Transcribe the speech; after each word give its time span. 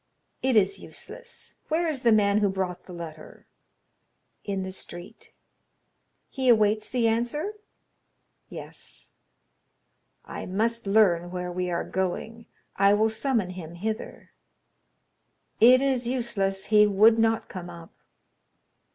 "It 0.41 0.55
is 0.55 0.79
useless. 0.79 1.57
Where 1.67 1.87
is 1.87 2.01
the 2.01 2.11
man 2.11 2.39
who 2.39 2.49
brought 2.49 2.85
the 2.87 2.91
letter?" 2.91 3.45
"In 4.43 4.63
the 4.63 4.71
street." 4.71 5.31
"He 6.27 6.49
awaits 6.49 6.89
the 6.89 7.07
answer?" 7.07 7.53
"Yes." 8.49 9.11
"I 10.25 10.47
must 10.47 10.87
learn 10.87 11.29
where 11.29 11.51
we 11.51 11.69
are 11.69 11.83
going. 11.83 12.47
I 12.75 12.95
will 12.95 13.11
summon 13.11 13.51
him 13.51 13.75
hither." 13.75 14.31
"It 15.59 15.81
is 15.81 16.07
useless; 16.07 16.65
he 16.73 16.87
would 16.87 17.19
not 17.19 17.47
come 17.47 17.69
up." 17.69 17.93